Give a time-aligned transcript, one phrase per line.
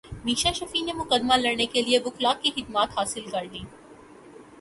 [0.25, 3.65] میشا شفیع نے مقدمہ لڑنے کیلئے وکلاء کی خدمات حاصل کرلیں